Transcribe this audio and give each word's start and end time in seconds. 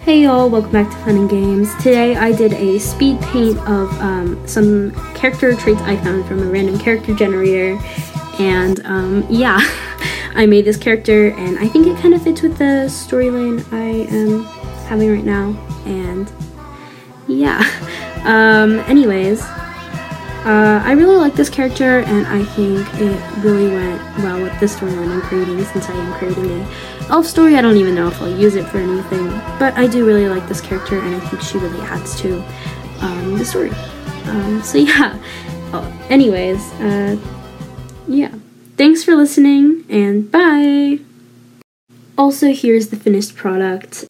Hey 0.00 0.22
y'all, 0.24 0.50
welcome 0.50 0.72
back 0.72 0.90
to 0.90 0.96
Fun 1.04 1.16
and 1.16 1.30
Games. 1.30 1.72
Today 1.76 2.16
I 2.16 2.32
did 2.32 2.52
a 2.54 2.80
speed 2.80 3.20
paint 3.20 3.58
of 3.68 3.88
um, 4.00 4.44
some 4.44 4.90
character 5.14 5.54
traits 5.54 5.80
I 5.82 5.96
found 5.98 6.26
from 6.26 6.42
a 6.42 6.46
random 6.46 6.80
character 6.80 7.14
generator, 7.14 7.78
and 8.40 8.84
um, 8.86 9.24
yeah, 9.30 9.60
I 10.34 10.46
made 10.46 10.64
this 10.64 10.76
character, 10.76 11.28
and 11.28 11.56
I 11.60 11.68
think 11.68 11.86
it 11.86 11.96
kind 11.98 12.12
of 12.12 12.22
fits 12.22 12.42
with 12.42 12.58
the 12.58 12.88
storyline 12.88 13.64
I 13.72 14.04
am 14.12 14.42
having 14.88 15.12
right 15.12 15.24
now, 15.24 15.50
and 15.86 16.28
yeah. 17.28 17.62
Um, 18.20 18.80
anyways, 18.80 19.40
uh, 20.44 20.82
I 20.82 20.92
really 20.92 21.16
like 21.16 21.34
this 21.34 21.50
character, 21.50 22.00
and 22.00 22.26
I 22.26 22.42
think 22.44 22.86
it 22.94 23.44
really 23.44 23.68
went 23.68 24.00
well 24.18 24.40
with 24.40 24.58
the 24.58 24.64
storyline 24.64 25.10
I'm 25.10 25.20
creating 25.20 25.62
since 25.64 25.88
I 25.88 25.92
am 25.92 26.14
creating 26.14 26.50
a 26.50 26.66
elf 27.10 27.26
story. 27.26 27.56
I 27.56 27.60
don't 27.60 27.76
even 27.76 27.94
know 27.94 28.08
if 28.08 28.22
I'll 28.22 28.34
use 28.34 28.56
it 28.56 28.64
for 28.64 28.78
anything, 28.78 29.28
but 29.58 29.76
I 29.76 29.86
do 29.86 30.06
really 30.06 30.28
like 30.28 30.48
this 30.48 30.62
character, 30.62 30.98
and 30.98 31.14
I 31.14 31.20
think 31.20 31.42
she 31.42 31.58
really 31.58 31.80
adds 31.82 32.18
to 32.22 32.42
um, 33.00 33.36
the 33.36 33.44
story. 33.44 33.70
Um, 34.24 34.62
so 34.62 34.78
yeah. 34.90 35.18
Oh, 35.72 36.06
anyways, 36.08 36.72
uh, 36.80 37.18
yeah. 38.08 38.32
Thanks 38.78 39.04
for 39.04 39.14
listening, 39.16 39.84
and 39.90 40.30
bye. 40.30 41.00
Also, 42.16 42.52
here's 42.52 42.88
the 42.88 42.96
finished 42.96 43.36
product. 43.36 44.06